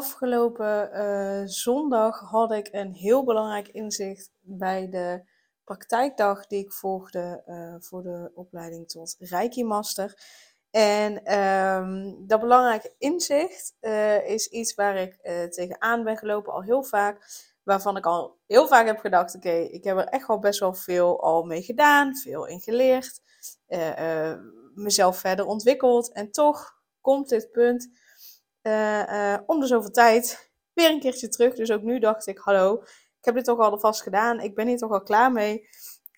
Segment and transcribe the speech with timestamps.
[0.00, 5.22] Afgelopen uh, zondag had ik een heel belangrijk inzicht bij de
[5.64, 10.22] praktijkdag die ik volgde uh, voor de opleiding tot Reiki Master.
[10.70, 15.18] En um, dat belangrijke inzicht uh, is iets waar ik
[15.50, 17.26] tegenaan ben gelopen al heel vaak.
[17.62, 20.74] Waarvan ik al heel vaak heb gedacht: oké, ik heb er echt wel best wel
[20.74, 23.20] veel al mee gedaan, veel in geleerd,
[24.74, 26.12] mezelf verder ontwikkeld.
[26.12, 27.99] En toch komt dit punt
[28.62, 31.54] uh, om de zoveel tijd weer een keertje terug.
[31.54, 32.82] Dus ook nu dacht ik, hallo,
[33.18, 34.40] ik heb dit toch al vast gedaan.
[34.40, 35.68] Ik ben hier toch al klaar mee.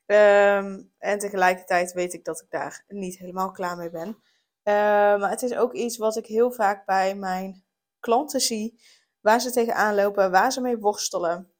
[0.07, 4.09] Um, en tegelijkertijd weet ik dat ik daar niet helemaal klaar mee ben.
[4.09, 4.75] Uh,
[5.21, 7.65] maar het is ook iets wat ik heel vaak bij mijn
[8.01, 8.81] klanten zie.
[9.21, 11.53] Waar ze tegenaan lopen, waar ze mee worstelen.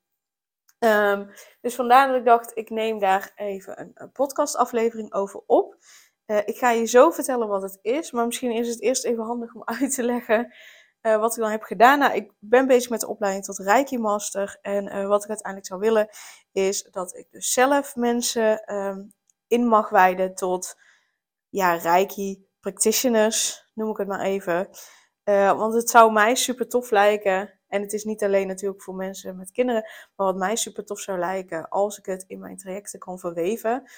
[0.79, 1.31] Um,
[1.61, 5.77] dus vandaar dat ik dacht, ik neem daar even een, een podcastaflevering over op.
[6.33, 9.25] Uh, ik ga je zo vertellen wat het is, maar misschien is het eerst even
[9.25, 10.55] handig om uit te leggen
[11.03, 11.99] uh, wat ik dan heb gedaan.
[11.99, 15.67] Nou, ik ben bezig met de opleiding tot Reiki Master en uh, wat ik uiteindelijk
[15.67, 16.09] zou willen
[16.53, 19.13] is dat ik dus zelf mensen um,
[19.47, 20.77] in mag wijden tot
[21.49, 24.69] ja, Reiki practitioners, noem ik het maar even.
[25.57, 29.37] want het zou mij super tof lijken en het is niet alleen natuurlijk voor mensen
[29.37, 29.83] met kinderen,
[30.17, 33.91] maar wat mij super tof zou lijken als ik het in mijn trajecten kan verweven.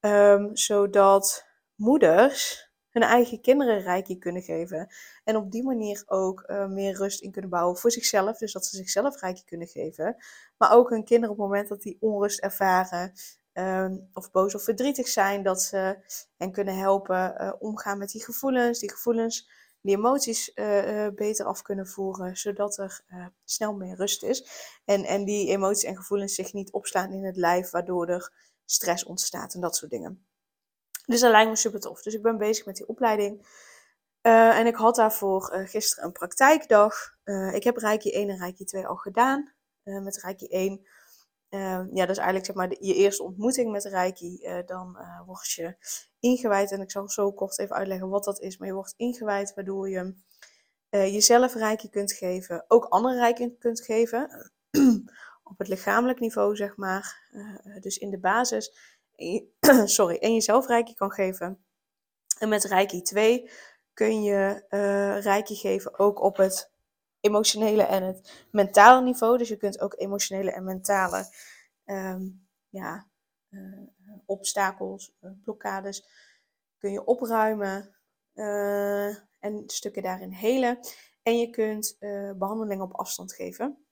[0.00, 1.53] Um, zodat
[1.84, 4.94] moeders hun eigen kinderen rijkje kunnen geven.
[5.24, 8.38] En op die manier ook uh, meer rust in kunnen bouwen voor zichzelf.
[8.38, 10.16] Dus dat ze zichzelf rijkje kunnen geven.
[10.56, 13.12] Maar ook hun kinderen op het moment dat die onrust ervaren.
[13.52, 15.42] Um, of boos of verdrietig zijn.
[15.42, 15.96] Dat ze
[16.36, 18.78] hen kunnen helpen uh, omgaan met die gevoelens.
[18.78, 19.50] Die gevoelens,
[19.80, 22.36] die emoties uh, beter af kunnen voeren.
[22.36, 23.04] Zodat er
[23.44, 24.48] snel meer rust is.
[24.84, 27.70] En, en die emoties en gevoelens zich niet opslaan in het lijf.
[27.70, 28.32] Waardoor er
[28.64, 30.26] stress ontstaat en dat soort dingen.
[31.06, 32.02] Dus dat lijkt me super tof.
[32.02, 33.46] Dus ik ben bezig met die opleiding.
[34.26, 36.94] Uh, en ik had daarvoor uh, gisteren een praktijkdag.
[37.24, 39.52] Uh, ik heb Reiki 1 en Reiki 2 al gedaan.
[39.82, 40.86] met Reiki 1,
[41.92, 44.62] ja, dat is eigenlijk zeg maar de, je eerste ontmoeting met Reiki.
[44.66, 45.76] dan word je
[46.20, 46.72] ingewijd.
[46.72, 48.58] En ik zal zo kort even uitleggen wat dat is.
[48.58, 50.14] Maar je wordt ingewijd waardoor je
[50.90, 52.64] jezelf Reiki kunt geven.
[52.68, 54.52] Ook andere Reiki kunt geven.
[55.50, 57.30] op het lichamelijk niveau, zeg maar.
[57.80, 58.93] dus in de basis
[59.84, 61.64] sorry, en jezelf Reiki kan geven.
[62.38, 63.50] En met Reiki 2
[63.92, 66.72] kun je uh, Reiki geven ook op het
[67.20, 69.38] emotionele en het mentale niveau.
[69.38, 71.26] Dus je kunt ook emotionele en mentale
[71.84, 73.06] um, ja,
[73.50, 73.82] uh,
[74.26, 76.04] obstakels, uh, blokkades,
[76.78, 77.88] kun je opruimen
[79.38, 80.78] en stukken daarin helen.
[81.22, 81.96] En je kunt
[82.36, 83.86] behandelingen op afstand geven.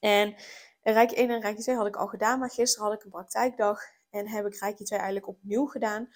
[0.00, 0.34] En
[0.82, 3.82] Reiki 1 en Reiki 2 had ik al gedaan, maar gisteren had ik een praktijkdag
[4.12, 6.08] en heb ik Reiki 2 eigenlijk opnieuw gedaan.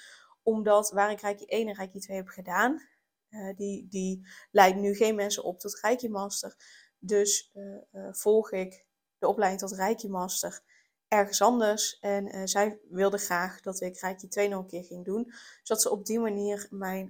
[0.43, 2.83] Omdat waar ik Reiki 1 en Reiki 2 heb gedaan,
[3.31, 6.57] uh, die, die leidt nu geen mensen op tot Reiki Master.
[6.99, 8.87] Dus uh, uh, volg ik
[9.19, 10.61] de opleiding tot Reiki Master
[11.09, 11.99] ergens anders.
[11.99, 15.33] En zij wilde graag dat ik Reiki 2 nog een keer ging doen.
[15.63, 17.09] Zodat ze op die manier mijn,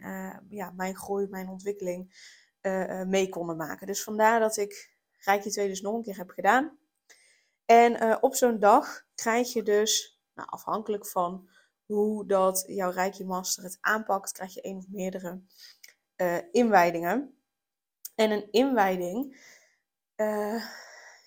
[0.49, 2.15] ja, mijn groei, mijn ontwikkeling
[3.07, 3.87] mee konden maken.
[3.87, 6.79] Dus vandaar dat ik Reiki 2 dus nog een keer heb gedaan.
[7.65, 11.49] En op zo'n dag krijg je dus nou, afhankelijk van
[11.87, 15.41] hoe dat jouw Reiki Master het aanpakt, krijg je één of meerdere
[16.17, 17.39] uh, inwijdingen.
[18.15, 19.41] En een inwijding
[20.17, 20.65] uh,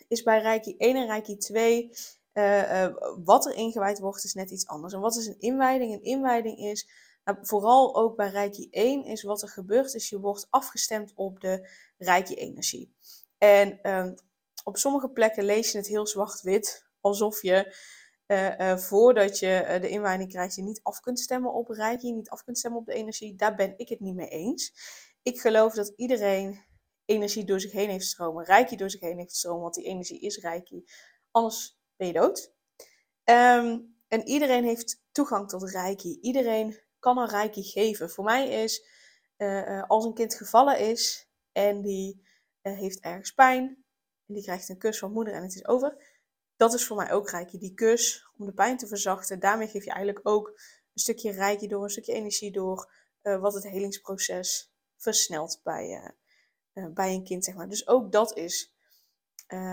[0.08, 1.92] is bij Reiki 1 en Reiki 2.
[2.34, 4.94] Uh, uh, wat er ingewijd wordt, is net iets anders.
[4.94, 5.94] En wat is een inwijding?
[5.94, 6.90] Een inwijding is,
[7.24, 11.40] nou, vooral ook bij Reiki 1, is wat er gebeurt, is je wordt afgestemd op
[11.40, 12.94] de Reiki-energie.
[13.38, 14.16] En ehm,
[14.64, 17.76] op sommige plekken lees je het heel zwart-wit, alsof je
[18.32, 22.12] uh, uh, voordat je uh, de inwijding krijgt, je niet af kunt stemmen op Reiki,
[22.14, 23.36] niet af kunt stemmen op de energie.
[23.36, 24.74] Daar ben ik het niet mee eens.
[25.22, 26.64] Ik geloof dat iedereen
[27.06, 30.20] energie door zich heen heeft stromen, Reiki door zich heen heeft stromen, want die energie
[30.20, 30.84] is Reiki.
[31.32, 32.54] Anders ben je dood.
[33.24, 36.18] Um, en iedereen heeft toegang tot Reiki.
[36.22, 38.10] Iedereen kan een Reiki geven.
[38.10, 38.86] Voor mij is,
[39.88, 42.28] als een kind gevallen is en die
[42.62, 43.86] heeft ergens pijn,
[44.28, 46.09] en die krijgt een kus van moeder en het is over
[46.60, 47.58] dat is voor mij ook reiki.
[47.58, 49.40] Die kus om de pijn te verzachten.
[49.40, 50.48] Daarmee geef je eigenlijk ook
[50.94, 52.92] een stukje reiki door, een stukje energie door.
[53.24, 57.70] Uh, wat het helingsproces versnelt bij, uh, uh, bij een kind, zeg maar.
[57.70, 58.74] Dus ook dat is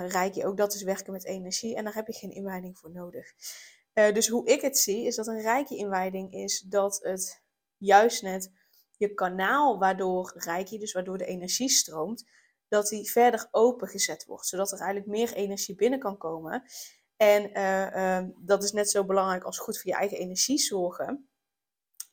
[0.08, 3.32] Reiki, ook dat is werken met energie en daar heb je geen inwijding voor nodig.
[3.92, 7.42] Dus hoe ik het zie, is dat een Reiki-inwijding is dat het
[7.76, 8.50] juist net
[8.96, 12.24] je kanaal waardoor Reiki, dus waardoor de energie stroomt,
[12.68, 14.46] dat die verder opengezet wordt.
[14.46, 16.62] Zodat er eigenlijk meer energie binnen kan komen.
[17.16, 21.28] En uh, dat is net zo belangrijk als goed voor je eigen energie zorgen.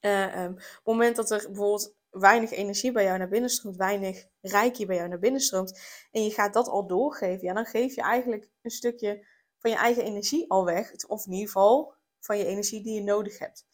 [0.01, 4.25] Uh, op het moment dat er bijvoorbeeld weinig energie bij jou naar binnen stroomt, weinig
[4.41, 5.79] rijkje bij jou naar binnen stroomt,
[6.11, 9.27] en je gaat dat al doorgeven, ja, dan geef je eigenlijk een stukje
[9.57, 11.05] van je eigen energie al weg.
[11.07, 13.65] Of in ieder geval van je energie die je nodig hebt.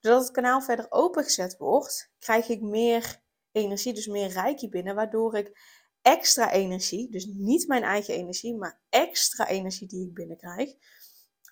[0.00, 3.22] Doordat het kanaal verder opengezet wordt, krijg ik meer
[3.52, 5.58] energie, dus meer rijkje binnen, waardoor ik
[6.06, 10.74] extra energie, dus niet mijn eigen energie, maar extra energie die ik binnenkrijg,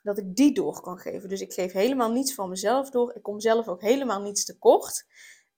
[0.03, 1.29] dat ik die door kan geven.
[1.29, 3.15] Dus ik geef helemaal niets van mezelf door.
[3.15, 5.07] Ik kom zelf ook helemaal niets tekort.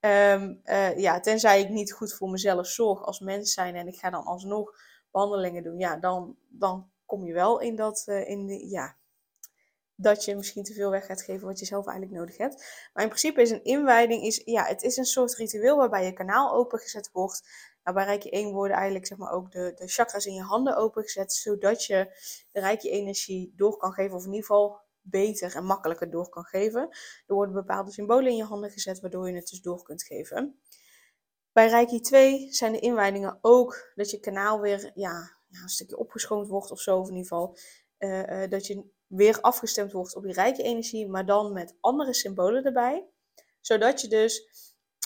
[0.01, 0.61] Um,
[0.97, 4.25] ja, tenzij ik niet goed voor mezelf zorg als mens zijn en ik ga dan
[4.25, 4.75] alsnog
[5.11, 8.97] behandelingen doen, ja, dan, dan kom je wel in dat, uh, in de, ja,
[9.95, 12.89] dat je misschien te veel weg gaat geven wat je zelf eigenlijk nodig hebt.
[12.93, 16.13] Maar in principe is een inwijding, is, ja, het is een soort ritueel waarbij je
[16.13, 17.49] kanaal opengezet wordt.
[17.87, 20.77] Nou, bij Rijkje 1 worden eigenlijk zeg maar, ook de, de chakras in je handen
[20.77, 22.09] opengezet, zodat je
[22.53, 26.45] de rijke energie door kan geven, of in ieder geval beter en makkelijker door kan
[26.45, 26.89] geven.
[27.27, 30.61] Er worden bepaalde symbolen in je handen gezet, waardoor je het dus door kunt geven.
[31.53, 36.49] Bij Reiki 2 zijn de inwijdingen ook dat je kanaal weer ja, een stukje opgeschoond
[36.49, 37.57] wordt of zo, of in ieder geval
[37.99, 42.15] uh, uh, dat je weer afgestemd wordt op die rijke energie, maar dan met andere
[42.15, 43.07] symbolen erbij.
[43.61, 44.49] Zodat je dus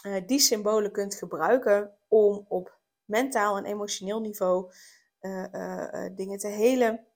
[0.06, 4.72] uh, die symbolen kunt gebruiken om op mentaal en emotioneel niveau
[6.14, 7.06] dingen te helen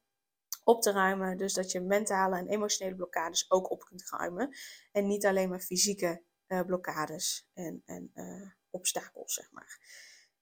[0.64, 1.36] op te ruimen.
[1.36, 4.56] Dus dat je mentale en emotionele blokkades ook op kunt ruimen.
[4.92, 6.22] En niet alleen maar fysieke
[6.66, 8.12] blokkades en, en
[8.70, 9.78] obstakels, zeg maar.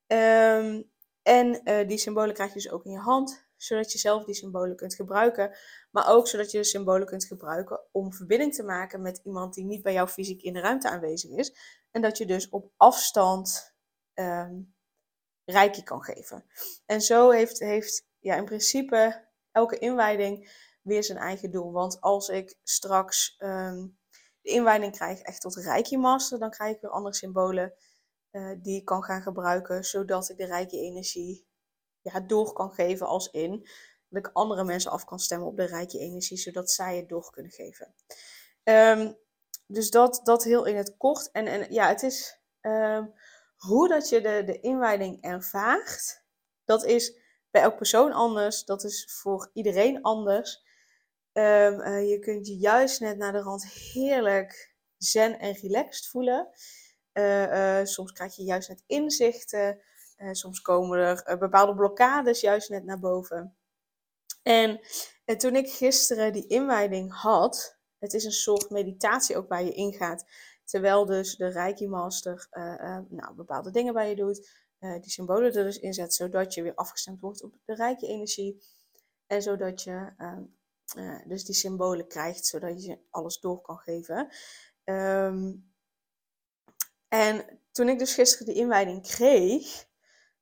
[0.06, 0.90] Um,
[1.22, 4.76] en die symbolen krijg je dus ook in je hand, zodat je zelf die symbolen
[4.76, 5.56] kunt gebruiken.
[5.90, 9.64] Maar ook zodat je de symbolen kunt gebruiken om verbinding te maken met iemand die
[9.64, 11.80] niet bij jou fysiek in de ruimte aanwezig is.
[11.92, 13.74] En dat je dus op afstand
[14.14, 14.74] um,
[15.44, 16.44] rijkje kan geven.
[16.86, 20.50] En zo heeft, heeft ja, in principe elke inwijding
[20.82, 21.72] weer zijn eigen doel.
[21.72, 23.98] Want als ik straks um,
[24.40, 27.74] de inwijding krijg echt tot Reiki Master, dan krijg ik weer andere symbolen
[28.30, 31.46] uh, die ik kan gaan gebruiken, zodat ik de rijke energie
[32.00, 33.68] ja, door kan geven als in.
[34.08, 37.30] Dat ik andere mensen af kan stemmen op de rijke energie, zodat zij het door
[37.30, 37.94] kunnen geven.
[38.64, 39.18] Um,
[39.72, 41.30] dus dat, dat heel in het kort.
[41.30, 43.14] En, en ja, het is um,
[43.56, 46.24] hoe dat je de, de inwijding ervaart.
[46.64, 47.20] Dat is
[47.50, 48.64] bij elk persoon anders.
[48.64, 50.62] Dat is voor iedereen anders.
[51.32, 56.48] Um, uh, je kunt je juist net naar de rand heerlijk zen en relaxed voelen.
[57.12, 59.80] Uh, uh, soms krijg je juist net inzichten.
[60.30, 63.56] soms komen er bepaalde blokkades juist net naar boven.
[64.42, 64.80] En,
[65.24, 69.72] en toen ik gisteren die inwijding had, het is een soort meditatie ook waar je
[69.72, 70.24] ingaat.
[70.64, 72.46] Terwijl dus de Reiki Master
[73.08, 74.60] nou, bepaalde dingen bij je doet.
[74.82, 78.62] Eh, die symbolen er dus inzet, zodat je weer afgestemd wordt op de rijke energie.
[79.26, 80.42] En zodat je ehm,
[80.94, 84.28] eh, dus die symbolen krijgt, zodat je alles door kan geven.
[84.84, 85.52] Ehm,
[87.08, 89.86] en toen ik dus gisteren die inwijding kreeg,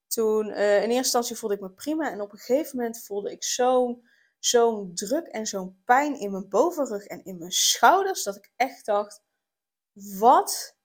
[0.06, 2.10] toen in eerste instantie voelde ik me prima.
[2.10, 4.08] En op een gegeven moment voelde ik zo'n
[4.40, 8.84] zo'n druk en zo'n pijn in mijn bovenrug en in mijn schouders, dat ik echt
[8.86, 9.22] dacht,
[10.18, 10.76] wat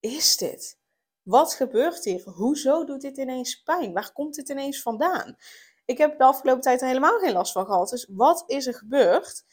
[0.00, 0.78] is dit?
[1.22, 2.22] Wat gebeurt hier?
[2.28, 3.92] Hoezo doet dit ineens pijn?
[3.92, 5.36] Waar komt dit ineens vandaan?
[5.84, 7.88] Ik heb de afgelopen tijd er helemaal geen last van gehad.
[7.88, 9.44] Dus wat is er gebeurd?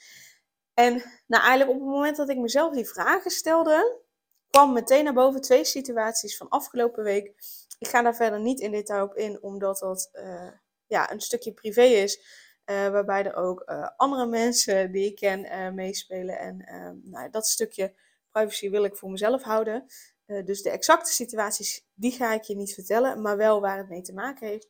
[0.73, 0.93] En
[1.27, 4.01] nou, eigenlijk op het moment dat ik mezelf die vragen stelde,
[4.49, 7.33] kwam meteen naar boven twee situaties van afgelopen week.
[7.79, 10.51] Ik ga daar verder niet in detail op in, omdat dat uh,
[10.87, 12.19] ja, een stukje privé is.
[12.65, 16.39] Uh, waarbij er ook uh, andere mensen die ik ken meespelen.
[16.39, 16.65] En
[17.03, 17.93] nou, dat stukje
[18.31, 19.85] privacy wil ik voor mezelf houden.
[20.25, 24.01] Dus de exacte situaties, die ga ik je niet vertellen, maar wel waar het mee
[24.01, 24.69] te maken heeft.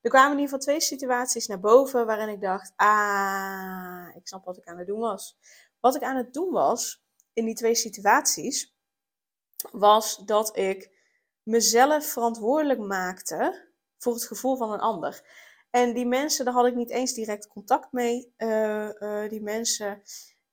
[0.00, 4.44] Er kwamen in ieder geval twee situaties naar boven waarin ik dacht, ah, ik snap
[4.44, 5.38] wat ik aan het doen was.
[5.80, 8.74] Wat ik aan het doen was, in die twee situaties,
[9.72, 10.90] was dat ik
[11.42, 13.68] mezelf verantwoordelijk maakte
[13.98, 15.22] voor het gevoel van een ander.
[15.70, 18.34] En die mensen, daar had ik niet eens direct contact mee.
[18.38, 20.02] Uh, die mensen,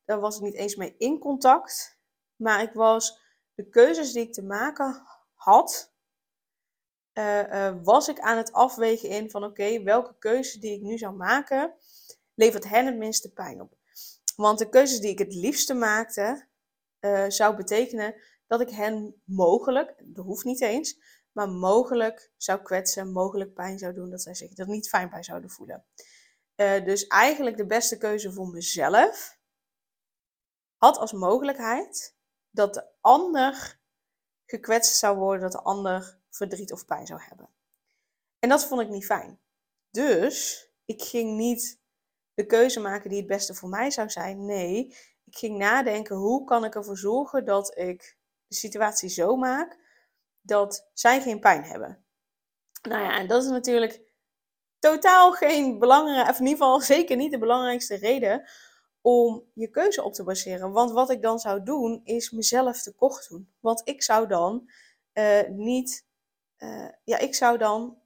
[0.05, 1.99] daar was ik niet eens mee in contact.
[2.35, 3.21] Maar ik was
[3.53, 5.93] de keuzes die ik te maken had,
[7.13, 11.15] uh, was ik aan het afwegen in van oké, welke keuze die ik nu zou
[11.15, 11.73] maken,
[12.33, 13.77] levert hen het minste pijn op.
[14.35, 16.47] Want de keuzes die ik het liefste maakte,
[17.27, 18.15] zou betekenen
[18.47, 20.99] dat ik hen mogelijk, dat hoeft niet eens,
[21.37, 25.23] maar mogelijk zou kwetsen, mogelijk pijn zou doen, dat zij zich er niet fijn bij
[25.23, 25.85] zouden voelen.
[26.55, 29.39] Uh, dus eigenlijk de beste keuze voor mezelf
[30.77, 32.15] had als mogelijkheid
[32.49, 33.79] dat de ander
[34.45, 37.49] gekwetst zou worden, dat de ander verdriet of pijn zou hebben.
[38.39, 39.39] En dat vond ik niet fijn.
[39.91, 41.79] Dus ik ging niet
[42.33, 44.45] de keuze maken die het beste voor mij zou zijn.
[44.45, 48.17] Nee, ik ging nadenken hoe kan ik ervoor zorgen dat ik
[48.47, 49.86] de situatie zo maak
[50.47, 52.05] dat zij geen pijn hebben.
[52.81, 54.01] Nou ja, en dat is natuurlijk
[54.79, 58.49] totaal geen belangrijke, of in ieder geval zeker niet de belangrijkste reden
[59.01, 60.71] om je keuze op te baseren.
[60.71, 63.53] Want wat ik dan zou doen, is mezelf tekort doen.
[63.59, 64.69] Want ik zou dan
[65.13, 66.05] uh, niet,
[66.57, 67.97] uh, ja, ik zou dan,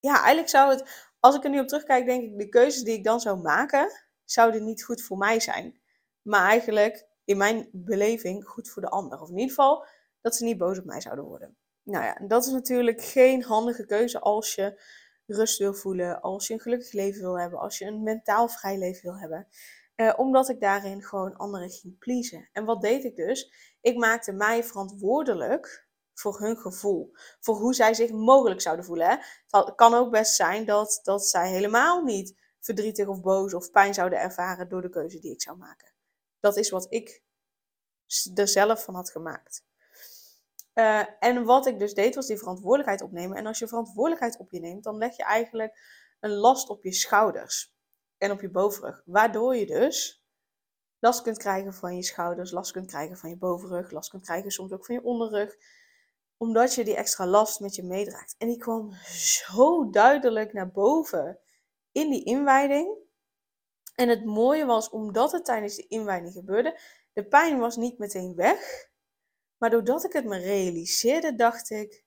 [0.00, 2.94] ja, eigenlijk zou het, als ik er nu op terugkijk, denk ik, de keuzes die
[2.94, 3.90] ik dan zou maken,
[4.24, 5.80] zouden niet goed voor mij zijn.
[6.22, 9.20] Maar eigenlijk, in mijn beleving, goed voor de ander.
[9.20, 9.86] Of in ieder geval,
[10.20, 11.56] dat ze niet boos op mij zouden worden.
[11.82, 14.82] Nou ja, dat is natuurlijk geen handige keuze als je
[15.26, 18.78] rust wil voelen, als je een gelukkig leven wil hebben, als je een mentaal vrij
[18.78, 19.48] leven wil hebben.
[19.96, 22.48] Uh, omdat ik daarin gewoon anderen ging pleasen.
[22.52, 23.52] En wat deed ik dus?
[23.80, 27.12] Ik maakte mij verantwoordelijk voor hun gevoel.
[27.40, 29.20] Voor hoe zij zich mogelijk zouden voelen.
[29.46, 33.94] Het kan ook best zijn dat, dat zij helemaal niet verdrietig of boos of pijn
[33.94, 35.92] zouden ervaren door de keuze die ik zou maken.
[36.40, 37.22] Dat is wat ik
[38.34, 39.65] er zelf van had gemaakt.
[40.78, 43.36] Uh, en wat ik dus deed, was die verantwoordelijkheid opnemen.
[43.36, 45.78] En als je verantwoordelijkheid op je neemt, dan leg je eigenlijk
[46.20, 47.74] een last op je schouders
[48.18, 49.02] en op je bovenrug.
[49.04, 50.24] Waardoor je dus
[50.98, 54.50] last kunt krijgen van je schouders, last kunt krijgen van je bovenrug, last kunt krijgen
[54.50, 55.56] soms ook van je onderrug.
[56.36, 58.34] Omdat je die extra last met je meedraagt.
[58.38, 58.92] En die kwam
[59.46, 61.38] zo duidelijk naar boven
[61.92, 62.96] in die inwijding.
[63.94, 66.80] En het mooie was, omdat het tijdens de inwijding gebeurde,
[67.12, 68.88] de pijn was niet meteen weg.
[69.58, 72.04] Maar doordat ik het me realiseerde, dacht ik: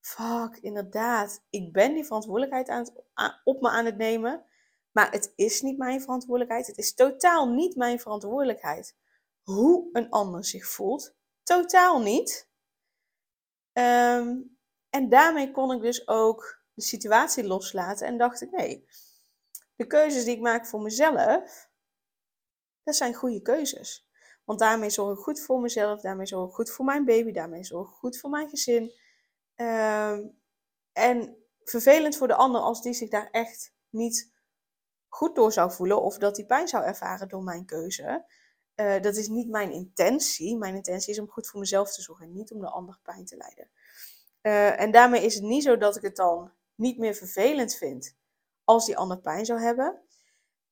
[0.00, 3.04] fuck, inderdaad, ik ben die verantwoordelijkheid aan het,
[3.44, 4.44] op me aan het nemen.
[4.90, 6.66] Maar het is niet mijn verantwoordelijkheid.
[6.66, 8.96] Het is totaal niet mijn verantwoordelijkheid
[9.42, 11.14] hoe een ander zich voelt.
[11.42, 12.48] Totaal niet.
[13.72, 14.36] Ehm,
[14.90, 18.86] en daarmee kon ik dus ook de situatie loslaten en dacht ik: nee,
[19.76, 21.68] de keuzes die ik maak voor mezelf,
[22.82, 24.09] dat zijn goede keuzes.
[24.50, 27.64] Want daarmee zorg ik goed voor mezelf, daarmee zorg ik goed voor mijn baby, daarmee
[27.64, 28.92] zorg ik goed voor mijn gezin.
[29.54, 30.22] Ehm,
[30.92, 34.32] en vervelend voor de ander als die zich daar echt niet
[35.08, 38.24] goed door zou voelen of dat hij pijn zou ervaren door mijn keuze.
[38.76, 40.56] Uh, dat is niet mijn intentie.
[40.56, 43.24] Mijn intentie is om goed voor mezelf te zorgen en niet om de ander pijn
[43.24, 43.70] te lijden.
[44.42, 48.16] Uh, en daarmee is het niet zo dat ik het dan niet meer vervelend vind
[48.64, 50.00] als die ander pijn zou hebben.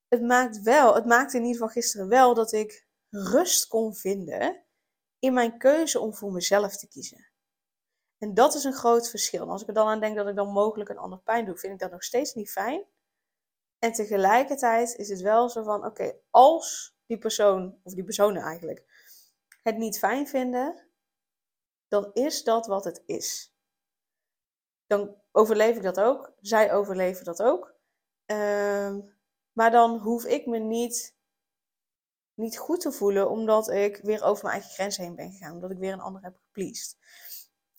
[0.09, 4.65] Het maakt wel, het maakte in ieder geval gisteren wel dat ik rust kon vinden
[5.19, 7.27] in mijn keuze om voor mezelf te kiezen.
[8.19, 9.51] En dat is een groot verschil.
[9.51, 11.73] Als ik er dan aan denk dat ik dan mogelijk een ander pijn doe, vind
[11.73, 12.87] ik dat nog steeds niet fijn.
[13.79, 18.85] En tegelijkertijd is het wel zo van: oké, als die persoon, of die personen eigenlijk,
[19.63, 20.89] het niet fijn vinden,
[21.89, 23.55] dan is dat wat het is.
[24.87, 26.33] Dan overleef ik dat ook.
[26.41, 27.75] Zij overleven dat ook.
[28.25, 29.01] Ehm,
[29.53, 31.18] maar dan hoef ik me niet
[32.39, 35.71] niet goed te voelen, omdat ik weer over mijn eigen grenzen heen ben gegaan, omdat
[35.71, 36.97] ik weer een ander heb gepleased.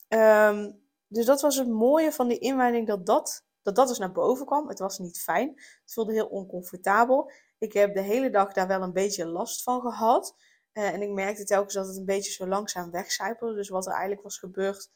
[0.07, 0.71] Ehm,
[1.07, 4.45] dus dat was het mooie van die inwijding, dat dat, dat dat dus naar boven
[4.45, 4.67] kwam.
[4.67, 7.31] Het was niet fijn, het voelde heel oncomfortabel.
[7.57, 10.35] Ik heb de hele dag daar wel een beetje last van gehad.
[10.73, 13.55] Uh, en ik merkte telkens dat het een beetje zo langzaam wegcijpelde.
[13.55, 14.89] Dus wat er eigenlijk was gebeurd,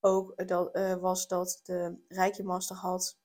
[0.00, 2.44] ook eh, dat, uh, was dat de Rijkje
[2.74, 3.23] had uh,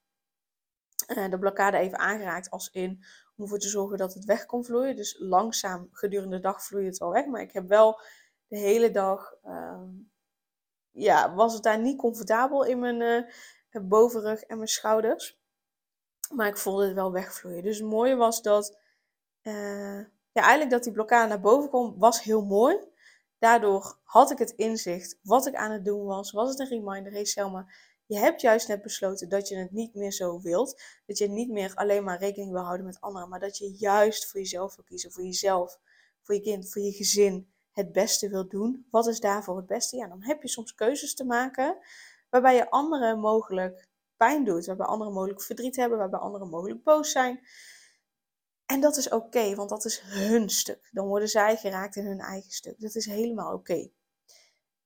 [1.29, 3.03] de blokkade even aangeraakt als in
[3.35, 4.95] om ervoor te zorgen dat het weg kon vloeien.
[4.95, 7.25] Dus langzaam gedurende de dag vloeide het wel weg.
[7.25, 8.01] Maar ik heb wel
[8.47, 9.81] de hele dag, uh,
[10.91, 13.01] ja, was het daar niet comfortabel in mijn
[13.71, 15.39] uh, bovenrug en mijn schouders.
[16.33, 17.63] Maar ik voelde het wel wegvloeien.
[17.63, 18.79] Dus het mooie was dat,
[19.41, 19.99] uh,
[20.31, 22.77] ja, eigenlijk dat die blokkade naar boven kwam, was heel mooi.
[23.37, 26.31] Daardoor had ik het inzicht wat ik aan het doen was.
[26.31, 27.11] Was het een reminder?
[27.11, 27.67] Hey Selma,
[28.09, 30.81] je hebt juist net besloten dat je het niet meer zo wilt.
[31.05, 33.29] Dat je niet meer alleen maar rekening wil houden met anderen.
[33.29, 35.11] Maar dat je juist voor jezelf wil kiezen.
[35.11, 35.79] Voor jezelf,
[36.21, 37.51] voor je kind, voor je gezin.
[37.71, 38.87] Het beste wil doen.
[38.91, 39.97] Wat is daarvoor het beste?
[39.97, 41.77] Ja, dan heb je soms keuzes te maken.
[42.29, 43.87] Waarbij je anderen mogelijk
[44.17, 44.65] pijn doet.
[44.65, 45.97] Waarbij anderen mogelijk verdriet hebben.
[45.97, 47.39] Waarbij anderen mogelijk boos zijn.
[48.65, 50.89] En dat is oké, want dat is hun stuk.
[50.91, 52.79] Dan worden zij geraakt in hun eigen stuk.
[52.79, 53.89] Dat is helemaal oké.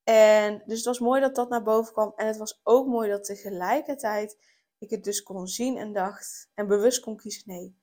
[0.04, 2.14] En dus het was mooi dat dat naar boven kwam.
[2.16, 4.38] En het was ook mooi dat tegelijkertijd
[4.78, 7.78] ik het dus kon zien en dacht en bewust kon kiezen: nee,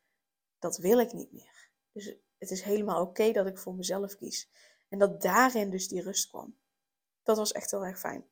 [0.59, 1.69] dat wil ik niet meer.
[1.93, 4.51] Dus het is helemaal oké dat ik voor mezelf kies.
[4.89, 6.59] En dat daarin dus die rust kwam.
[7.23, 8.25] Dat was echt heel erg fijn.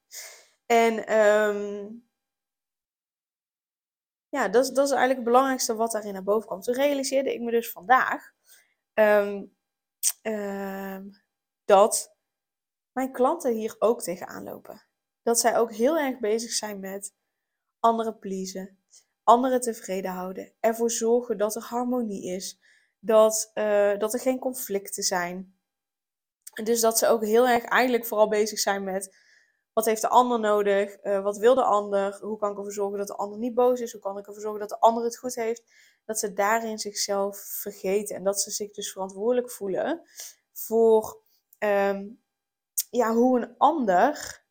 [0.66, 2.08] En um,
[4.28, 6.60] ja, dat, dat is eigenlijk het belangrijkste wat daarin naar boven kwam.
[6.60, 8.32] Toen realiseerde ik me dus vandaag
[8.92, 9.44] ehm,
[10.22, 11.08] ehm,
[11.64, 12.16] dat
[12.98, 14.82] mijn klanten hier ook tegenaan lopen.
[15.22, 17.14] Dat zij ook heel erg bezig zijn met
[17.80, 18.78] anderen pleasen,
[19.22, 22.60] anderen tevreden houden, ervoor zorgen dat er harmonie is,
[22.98, 25.58] dat, uh, dat er geen conflicten zijn.
[26.62, 29.16] Dus dat ze ook heel erg eigenlijk vooral bezig zijn met
[29.72, 32.98] wat heeft de ander nodig, uh, wat wil de ander, hoe kan ik ervoor zorgen
[32.98, 35.18] dat de ander niet boos is, hoe kan ik ervoor zorgen dat de ander het
[35.18, 35.62] goed heeft.
[36.04, 40.02] Dat ze daarin zichzelf vergeten en dat ze zich dus verantwoordelijk voelen
[40.52, 41.20] voor
[41.58, 42.26] um,
[42.90, 44.44] ja, hoe een ander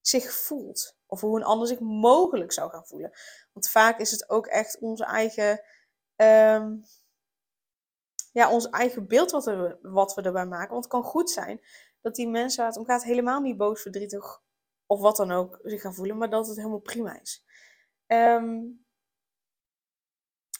[0.00, 0.98] zich voelt.
[1.06, 3.12] Of hoe een ander zich mogelijk zou gaan voelen.
[3.52, 5.50] Want vaak is het ook echt onze eigen,
[6.16, 6.84] um,
[8.32, 10.72] ja, ons eigen beeld wat, we wat we erbij maken.
[10.72, 11.60] Want het kan goed zijn
[12.00, 14.42] dat die mensen waar het om gaat helemaal niet boos, verdrietig
[14.86, 16.18] of wat dan ook zich gaan voelen.
[16.18, 17.44] Maar dat het helemaal prima is.
[18.06, 18.84] Um,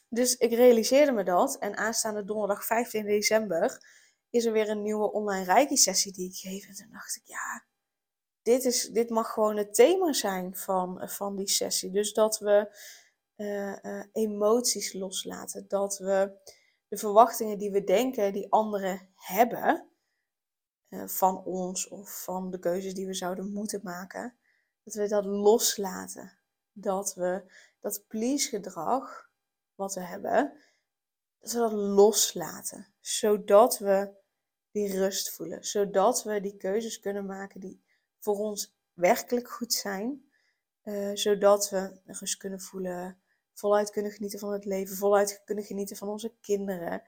[0.08, 1.58] dus ik realiseerde me dat.
[1.58, 3.78] En aanstaande donderdag 15 december
[4.34, 6.66] is er weer een nieuwe online reiki-sessie die ik geef.
[6.68, 7.64] En toen dacht ik, ja,
[8.42, 11.90] dit, is, dit mag gewoon het thema zijn van, van die sessie.
[11.90, 12.76] Dus dat we
[13.36, 15.68] uh, uh, emoties loslaten.
[15.68, 16.32] Dat we
[16.88, 19.88] de verwachtingen die we denken, die anderen hebben,
[20.88, 24.36] uh, van ons of van de keuzes die we zouden moeten maken,
[24.82, 26.38] dat we dat loslaten.
[26.72, 29.30] Dat we dat please gedrag
[29.74, 30.52] wat we hebben,
[31.38, 32.94] dat we dat loslaten.
[33.00, 34.22] Zodat we
[34.74, 35.64] die rust voelen.
[35.64, 37.82] Zodat we die keuzes kunnen maken die
[38.18, 40.28] voor ons werkelijk goed zijn.
[40.84, 43.18] Uh, zodat we rust kunnen voelen,
[43.52, 47.02] voluit kunnen genieten van het leven, voluit kunnen genieten van onze kinderen.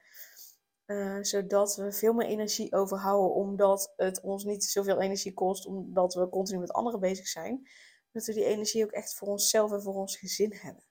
[0.85, 6.13] Uh, zodat we veel meer energie overhouden, omdat het ons niet zoveel energie kost, omdat
[6.13, 7.69] we continu met anderen bezig zijn.
[8.11, 10.83] Dat we die energie ook echt voor onszelf en voor ons gezin hebben.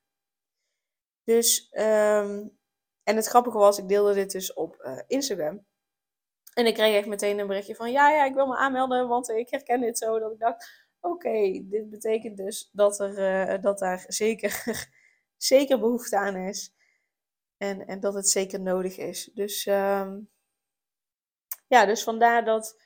[1.24, 2.58] Dus, um,
[3.02, 5.66] en het grappige was, ik deelde dit dus op uh, Instagram.
[6.56, 9.28] En ik kreeg echt meteen een berichtje van, ja, ja, ik wil me aanmelden, want
[9.28, 10.18] ik herken dit zo.
[10.18, 14.64] Dat ik dacht, oké, dit betekent dus dat, er, uh, dat daar zeker,
[15.36, 16.74] zeker behoefte aan is.
[17.56, 19.30] En, en dat het zeker nodig is.
[19.34, 20.30] Dus um,
[21.66, 22.80] ja, dus vandaar dat,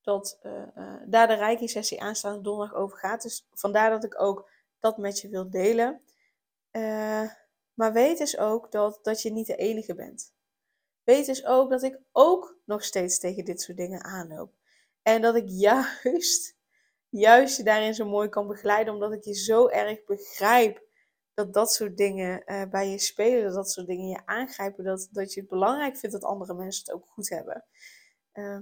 [0.00, 3.22] dat uh, uh, daar de Reiki-sessie aanstaande donderdag over gaat.
[3.22, 6.02] Dus vandaar dat ik ook dat met je wil delen.
[7.74, 10.38] maar weet dus ook dat, dat je niet de enige bent
[11.10, 14.52] weet dus ook dat ik ook nog steeds tegen dit soort dingen aanloop.
[15.02, 16.56] En dat ik juist,
[17.08, 20.88] juist je daarin zo mooi kan begeleiden, omdat ik je zo erg begrijp
[21.34, 25.08] dat dat soort dingen uh, bij je spelen, dat dat soort dingen je aangrijpen, dat,
[25.10, 27.64] dat je het belangrijk vindt dat andere mensen het ook goed hebben.
[28.32, 28.58] Uh,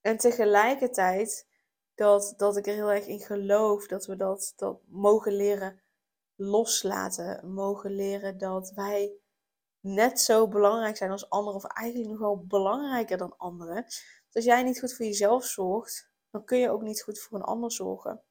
[0.00, 1.46] en tegelijkertijd
[1.94, 5.82] dat, dat ik er heel erg in geloof dat we dat, dat mogen leren
[6.34, 9.12] loslaten, mogen leren dat wij
[9.80, 13.84] net zo belangrijk zijn als anderen, of eigenlijk nog wel belangrijker dan anderen.
[13.84, 17.38] Dus als jij niet goed voor jezelf zorgt, dan kun je ook niet goed voor
[17.38, 18.22] een ander zorgen.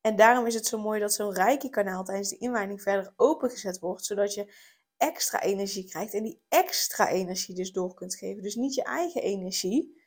[0.00, 3.78] En daarom is het zo mooi dat zo'n rijke kanaal tijdens de inwijding verder opengezet
[3.78, 4.54] wordt, zodat je
[4.96, 8.42] extra energie krijgt en die extra energie dus door kunt geven.
[8.42, 10.02] Dus niet je eigen energie,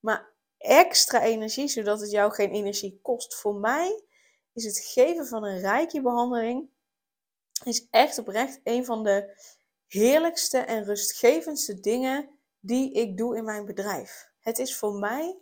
[0.00, 3.34] maar extra energie, zodat het jou geen energie kost.
[3.34, 4.02] Voor mij
[4.52, 6.70] is het geven van een rijke behandeling
[7.64, 9.40] is echt oprecht een van de
[9.88, 12.28] heerlijkste en rustgevendste dingen
[12.60, 14.30] die ik doe in mijn bedrijf.
[14.40, 15.38] Het is voor mij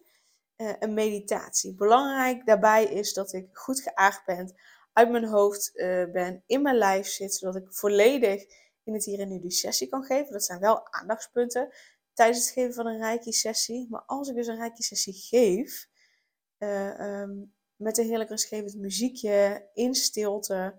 [0.56, 1.74] uh, een meditatie.
[1.74, 4.54] Belangrijk daarbij is dat ik goed geaard ben,
[4.92, 8.44] uit mijn hoofd uh, ben, in mijn lijf zit, zodat ik volledig
[8.84, 10.32] in het hier en nu die sessie kan geven.
[10.32, 11.74] Dat zijn wel aandachtspunten
[12.12, 13.86] tijdens het geven van een reiki-sessie.
[13.90, 15.88] Maar als ik dus een reiki-sessie geef,
[16.58, 20.74] uh, um, met een heerlijk rustgevend muziekje, in stilte,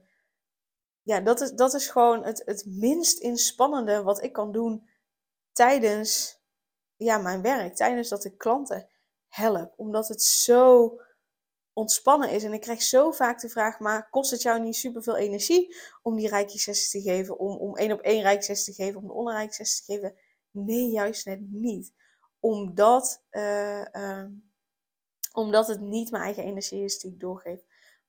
[1.08, 4.90] ja, dat is, dat is gewoon het, het minst inspannende wat ik kan doen
[5.52, 6.40] tijdens
[6.96, 7.76] ja, mijn werk.
[7.76, 8.90] Tijdens dat ik klanten
[9.28, 9.74] help.
[9.76, 10.92] Omdat het zo
[11.74, 12.44] ontspannen is.
[12.44, 16.16] En ik krijg zo vaak de vraag, maar kost het jou niet superveel energie om
[16.16, 17.40] die rijkje te geven?
[17.40, 20.16] Om, om één op één rijkje te geven, om een onrijkje te geven?
[20.52, 21.94] Nee, juist net niet.
[22.40, 24.26] Omdat, uh,
[25.34, 27.60] omdat het niet mijn eigen energie is die ik doorgeef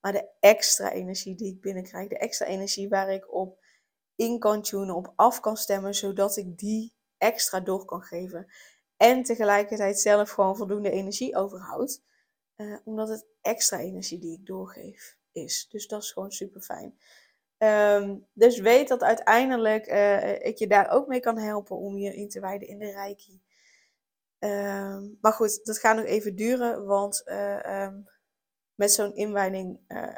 [0.00, 3.64] maar de extra energie die ik binnenkrijg, de extra energie waar ik op
[4.16, 8.46] in kan tunen, op af kan stemmen, zodat ik die extra door kan geven.
[8.96, 12.02] En tegelijkertijd zelf gewoon voldoende energie overhoud,
[12.56, 15.66] uh, omdat het extra energie die ik doorgeef is.
[15.68, 16.98] Dus dat is gewoon super fijn.
[17.58, 22.14] Um, dus weet dat uiteindelijk uh, ik je daar ook mee kan helpen om je
[22.14, 23.42] in te wijden in de Reiki.
[24.38, 28.08] Um, maar goed, dat gaat nog even duren, want uh, um,
[28.78, 30.14] met zo'n inwijding uh,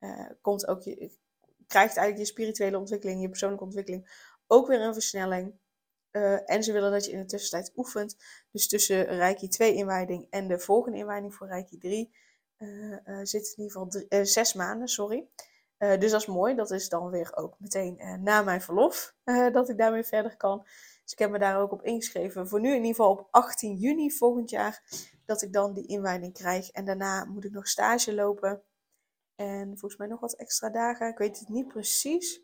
[0.00, 1.18] uh, komt ook je,
[1.66, 5.58] krijgt eigenlijk je spirituele ontwikkeling, je persoonlijke ontwikkeling ook weer een versnelling.
[6.12, 8.16] Uh, en ze willen dat je in de tussentijd oefent.
[8.50, 12.14] Dus tussen Reiki 2 inwijding en de volgende inwijding voor Reiki 3
[12.58, 15.28] uh, uh, zit in ieder geval zes maanden, sorry.
[15.78, 16.54] dus dat is mooi.
[16.54, 19.14] Dat is dan weer ook meteen na mijn verlof
[19.52, 20.62] dat ik daarmee verder kan.
[21.02, 22.48] Dus ik heb me daar ook op ingeschreven.
[22.48, 24.82] Voor nu in ieder geval op 18 juni volgend jaar
[25.30, 26.70] dat ik dan die inwijding krijg.
[26.70, 28.62] En daarna moet ik nog stage lopen.
[29.36, 31.08] En volgens mij nog wat extra dagen.
[31.08, 32.40] Ik weet het niet precies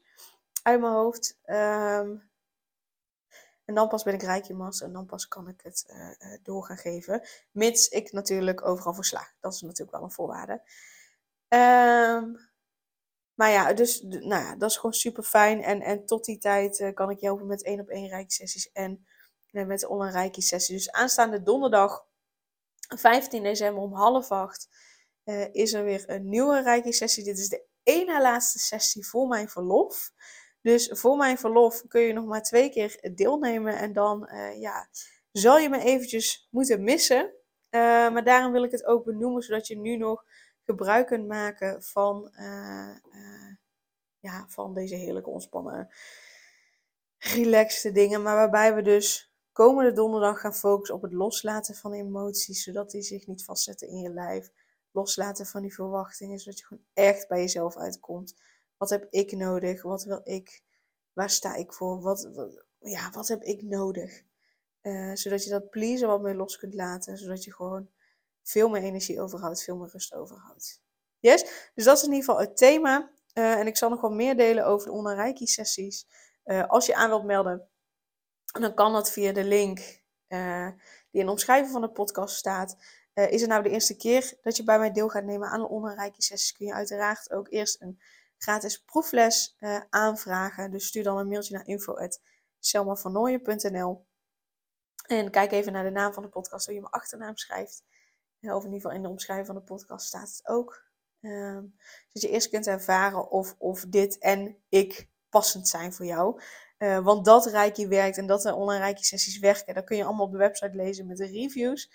[0.63, 1.39] uit mijn hoofd.
[1.45, 2.31] Um,
[3.65, 6.65] en dan pas ben ik rijkje master en dan pas kan ik het uh, door
[6.65, 7.23] gaan geven.
[7.51, 9.35] Mits ik natuurlijk overal verslaag.
[9.41, 10.53] Dat is natuurlijk wel een voorwaarde.
[11.49, 12.51] Um,
[13.35, 15.63] maar ja, dus nou ja, dat is gewoon super fijn.
[15.63, 18.33] En, en tot die tijd uh, kan ik je helpen met één op één rijke
[18.33, 19.07] sessies en
[19.51, 20.85] met online rijke sessies.
[20.85, 22.06] Dus aanstaande donderdag
[22.89, 24.69] 15 december om half acht
[25.53, 27.25] is er weer een nieuwe rijke sessie.
[27.25, 30.13] Dit is de ene laatste sessie voor mijn verlof.
[30.61, 33.77] Dus voor mijn verlof kun je nog maar twee keer deelnemen.
[33.77, 34.89] En dan uh, ja,
[35.33, 37.25] zal je me eventjes moeten missen.
[37.71, 37.81] Uh,
[38.13, 40.25] maar daarom wil ik het ook benoemen, zodat je nu nog
[40.65, 42.31] gebruik kunt maken van,
[44.19, 45.95] ja, van deze heerlijke ontspannen,
[47.19, 48.23] relaxte dingen.
[48.23, 49.26] Maar waarbij we dus
[49.57, 53.99] komende donderdag gaan focussen op het loslaten van emoties, zodat die zich niet vastzetten in
[53.99, 54.51] je lijf.
[54.91, 58.35] Loslaten van die verwachtingen, zodat je gewoon echt bij jezelf uitkomt.
[58.77, 59.83] Wat heb ik nodig?
[59.83, 60.63] Wat wil ik?
[61.13, 62.01] Waar sta ik voor?
[62.01, 62.31] Wat,
[62.81, 64.23] ja, wat heb ik nodig?
[64.83, 67.19] Uh, zodat je dat pleasen wat meer los kunt laten.
[67.19, 67.91] Zodat je gewoon
[68.43, 70.83] veel meer energie overhoudt, veel meer rust overhoudt.
[71.19, 71.71] Yes?
[71.75, 73.11] Dus dat is in ieder geval het thema.
[73.35, 76.07] Uh, en ik zal nog wat meer delen over de online sessies.
[76.45, 77.69] Uh, als je aan wilt melden,
[78.61, 79.79] dan kan dat via de link
[81.11, 82.77] die in de omschrijving van de podcast staat.
[83.15, 85.69] is het nou de eerste keer dat je bij mij deel gaat nemen aan de
[85.69, 88.01] online sessies, kun je uiteraard ook eerst een
[88.39, 90.71] gratis proefles uh, aanvragen.
[90.71, 94.07] Dus stuur dan een mailtje naar info.selmavernooien.nl
[95.07, 97.85] En kijk even naar de naam van de podcast, hoe je mijn achternaam schrijft.
[98.41, 100.85] Of in ieder geval in de omschrijving van de podcast staat het ook.
[101.21, 106.41] Um, zodat je eerst kunt ervaren of, of dit en ik passend zijn voor jou.
[106.79, 110.05] Uh, want dat Reiki werkt en dat de online Reiki sessies werken, dat kun je
[110.05, 111.91] allemaal op de website lezen met de reviews.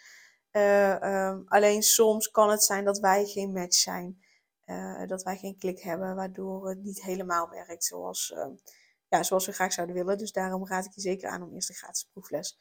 [0.51, 4.21] Uh, um, alleen soms kan het zijn dat wij geen match zijn.
[4.65, 8.45] Uh, dat wij geen klik hebben, waardoor het niet helemaal werkt zoals, uh,
[9.07, 10.17] ja, zoals we graag zouden willen.
[10.17, 12.57] Dus daarom raad ik je zeker aan om eerst de gratis proefles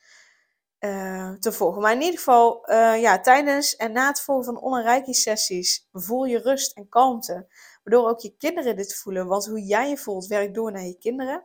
[1.39, 1.83] te volgen.
[1.83, 6.39] Maar in ieder geval, ja, tijdens en na het volgen van online sessies voel je
[6.39, 7.47] rust en kalmte.
[7.83, 9.27] Waardoor ook je kinderen dit voelen.
[9.27, 11.45] Want hoe jij je voelt, werkt door naar je kinderen.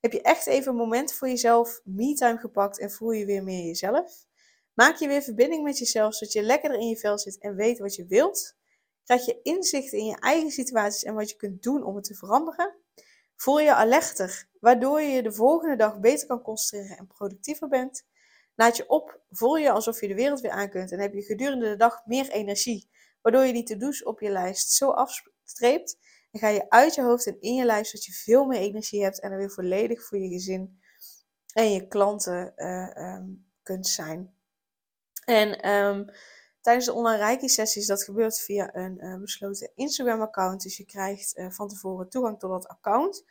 [0.00, 3.64] Heb je echt even een moment voor jezelf, me-time gepakt en voel je weer meer
[3.64, 4.24] jezelf.
[4.74, 7.78] Maak je weer verbinding met jezelf, zodat je lekkerder in je vel zit en weet
[7.78, 8.56] wat je wilt.
[9.04, 12.14] Krijg je inzicht in je eigen situaties en wat je kunt doen om het te
[12.14, 12.76] veranderen?
[13.36, 18.06] Voel je alerter, waardoor je je de volgende dag beter kan concentreren en productiever bent?
[18.54, 21.22] Laat je op, voel je alsof je de wereld weer aan kunt en heb je
[21.22, 22.90] gedurende de dag meer energie,
[23.22, 25.98] waardoor je die to-do's op je lijst zo afstreept
[26.38, 29.20] ga je uit je hoofd en in je lijst zodat je veel meer energie hebt
[29.20, 30.80] en er weer volledig voor je gezin
[31.52, 34.34] en je klanten uh, um, kunt zijn.
[35.24, 36.10] En um,
[36.60, 40.62] tijdens de online reiki sessies, dat gebeurt via een uh, besloten Instagram account.
[40.62, 43.24] Dus je krijgt uh, van tevoren toegang tot dat account.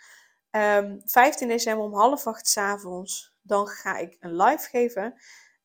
[0.52, 5.14] Um, ehm, 15 december om half acht s avonds, dan ga ik een live geven.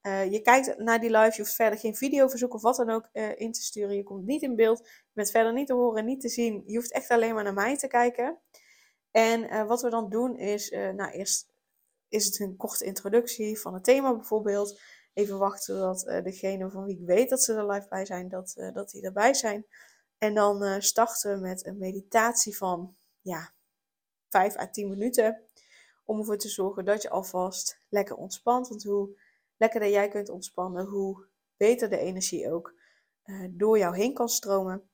[0.02, 3.08] Uh, je kijkt naar die live, je hoeft verder geen videoverzoek of wat dan ook
[3.36, 3.96] in te sturen.
[3.96, 6.62] Je komt niet in beeld, je bent verder niet te horen, niet te zien.
[6.66, 8.38] Je hoeft echt alleen maar naar mij te kijken.
[9.10, 11.48] En wat we dan doen is, nou eerst
[12.08, 14.80] is het een korte introductie van het thema bijvoorbeeld
[15.14, 18.70] even wachten uh, degene van wie ik weet dat ze er live bij zijn, dat,
[18.72, 19.66] dat die erbij zijn.
[20.18, 23.52] En dan starten we met een meditatie van ja,
[24.28, 25.42] 5 à 10 minuten.
[26.04, 28.68] Om ervoor te zorgen dat je alvast lekker ontspant.
[28.68, 29.18] Want hoe
[29.60, 32.74] lekkerder jij kunt ontspannen, hoe beter de energie ook
[33.50, 34.90] door jou heen kan stromen.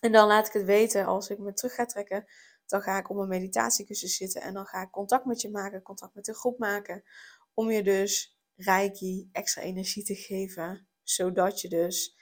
[0.00, 2.24] En dan laat ik het weten als ik me terug ga trekken.
[2.66, 5.82] Dan ga ik op een meditatiekussen zitten en dan ga ik contact met je maken,
[5.82, 7.02] contact met de groep maken.
[7.54, 10.88] Om je dus reiki extra energie te geven.
[11.02, 12.16] Zodat je dus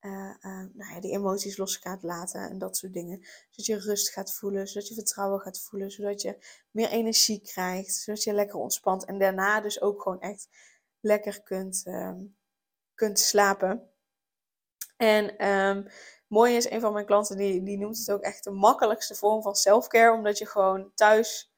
[0.00, 0.36] uh,
[0.72, 3.26] nou ja, die emoties los gaat laten en dat soort dingen.
[3.50, 7.94] Zodat je rust gaat voelen, zodat je vertrouwen gaat voelen, zodat je meer energie krijgt,
[7.94, 9.04] zodat je lekker ontspant.
[9.04, 10.48] En daarna dus ook gewoon echt
[11.02, 12.36] lekker kunt, um,
[12.94, 13.90] kunt slapen.
[14.96, 15.86] En um,
[16.26, 19.42] mooi is, een van mijn klanten die, die noemt het ook echt de makkelijkste vorm
[19.42, 20.12] van selfcare.
[20.12, 21.52] Omdat je gewoon thuis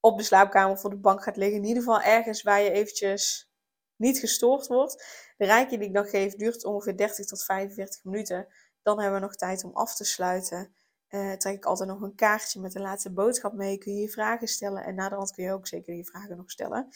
[0.00, 1.58] op de slaapkamer of op de bank gaat liggen.
[1.58, 3.50] In ieder geval ergens waar je eventjes
[3.96, 5.04] niet gestoord wordt.
[5.36, 8.46] De rijkje die ik dan geef duurt ongeveer 30 tot 45 minuten.
[8.82, 10.74] Dan hebben we nog tijd om af te sluiten.
[11.08, 13.78] uh, trek ik altijd nog een kaartje met de laatste boodschap mee.
[13.78, 16.88] Kun je je vragen stellen en naderhand kun je ook zeker je vragen nog stellen.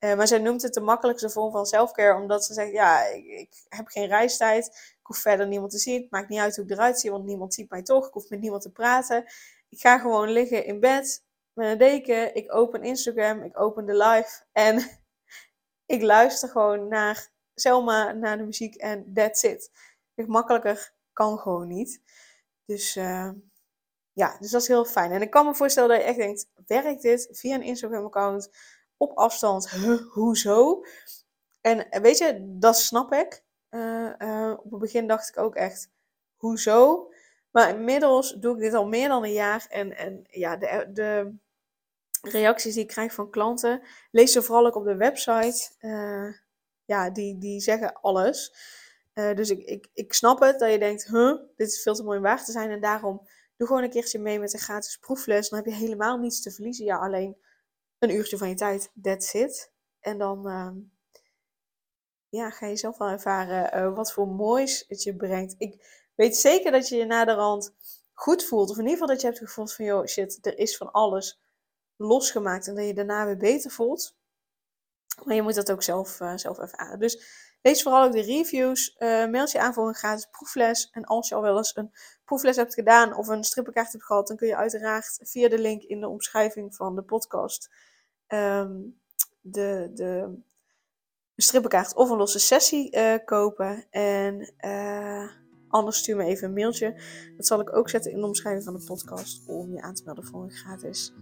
[0.00, 3.24] Uh, maar zij noemt het de makkelijkste vorm van selfcare, omdat ze zegt, ja, ik,
[3.26, 6.64] ik, heb geen reistijd, ik hoef verder niemand te zien, het maakt niet uit hoe
[6.64, 9.24] ik eruit zie, want niemand ziet mij toch, ik hoef met niemand te praten.
[9.68, 13.96] Ik ga gewoon liggen in bed met een deken, ik open Instagram, ik open de
[13.96, 15.00] live en
[15.94, 19.70] ik luister gewoon naar Selma, naar de muziek en that's it.
[20.14, 22.02] Makkelijker kan gewoon niet.
[22.64, 23.30] Dus uh,
[24.12, 25.12] ja, dus dat is heel fijn.
[25.12, 28.50] En ik kan me voorstellen dat je echt denkt, werkt dit via een Instagram-account
[28.98, 29.70] op afstand?
[30.14, 30.84] Hoezo?
[31.60, 33.44] En weet je, dat snap ik.
[33.70, 35.90] Uh, uh, op het begin dacht ik ook echt,
[36.36, 37.10] hoezo?
[37.50, 39.66] Maar inmiddels doe ik dit al meer dan een jaar.
[39.68, 41.34] En, en ja, de, de
[42.22, 45.70] reacties die ik krijg van klanten, lees ze vooral ook op de website.
[46.84, 48.54] Ja, die, die zeggen alles.
[49.12, 52.16] dus ik, ik, ik snap het dat je denkt, huh, dit is veel te mooi
[52.16, 52.70] om waar te zijn.
[52.70, 53.26] En daarom
[53.58, 55.48] Doe gewoon een keertje mee met een gratis proefles.
[55.48, 56.84] Dan heb je helemaal niets te verliezen.
[56.84, 57.36] Ja, alleen
[57.98, 58.90] een uurtje van je tijd.
[59.02, 59.72] That's it.
[60.00, 60.70] En dan uh,
[62.28, 65.54] ja, ga je zelf wel ervaren uh, wat voor moois het je brengt.
[65.58, 67.74] Ik weet zeker dat je je na de rand
[68.12, 68.70] goed voelt.
[68.70, 71.40] Of in ieder geval dat je hebt gevoeld van, joh, shit, er is van alles
[71.96, 72.66] losgemaakt.
[72.66, 74.16] En dat je daarna weer beter voelt.
[75.24, 76.98] Maar je moet dat ook zelf, uh, zelf ervaren.
[76.98, 78.96] Dus Lees vooral ook de reviews.
[78.98, 80.90] Uh, je aan voor een gratis proefles.
[80.90, 81.92] En als je al wel eens een
[82.24, 85.82] proefles hebt gedaan of een strippenkaart hebt gehad, dan kun je uiteraard via de link
[85.82, 87.70] in de omschrijving van de podcast
[88.28, 89.00] um,
[89.40, 90.38] de, de
[91.36, 93.86] strippenkaart of een losse sessie uh, kopen.
[93.90, 95.30] En uh,
[95.68, 97.00] anders stuur me even een mailtje.
[97.36, 100.02] Dat zal ik ook zetten in de omschrijving van de podcast om je aan te
[100.04, 101.12] melden voor een gratis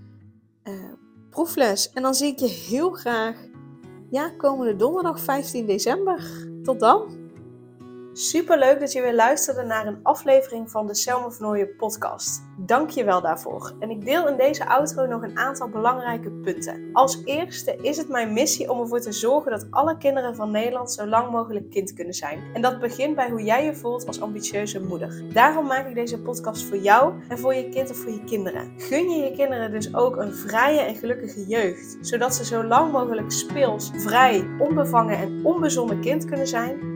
[1.30, 1.90] proefles.
[1.92, 3.36] En dan zie ik je heel graag
[4.10, 6.48] ja, komende donderdag 15 december.
[6.62, 7.24] Tot dan!
[8.12, 12.42] Super leuk dat je weer luisterde naar een aflevering van de Selma Vernooien podcast.
[12.66, 13.72] Dank je wel daarvoor.
[13.78, 16.88] En ik deel in deze outro nog een aantal belangrijke punten.
[16.92, 20.92] Als eerste is het mijn missie om ervoor te zorgen dat alle kinderen van Nederland
[20.92, 22.40] zo lang mogelijk kind kunnen zijn.
[22.52, 25.22] En dat begint bij hoe jij je voelt als ambitieuze moeder.
[25.32, 28.72] Daarom maak ik deze podcast voor jou en voor je kind of voor je kinderen.
[28.76, 32.92] Gun je je kinderen dus ook een vrije en gelukkige jeugd, zodat ze zo lang
[32.92, 36.95] mogelijk speels, vrij, onbevangen en onbezonnen kind kunnen zijn